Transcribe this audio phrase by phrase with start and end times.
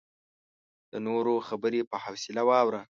[0.91, 2.81] د نورو خبرې په حوصله واوره.